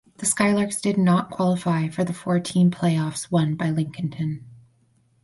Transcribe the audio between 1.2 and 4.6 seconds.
qualify for the four–team playoffs won by Lincolnton.